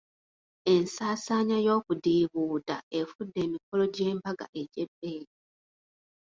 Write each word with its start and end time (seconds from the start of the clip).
Ensaasaanya 0.73 1.57
y'okudiibuuda 1.65 2.75
efudde 2.99 3.37
emikolo 3.45 3.83
gy'embaga 3.95 4.45
egy'ebbeeyi. 4.61 5.25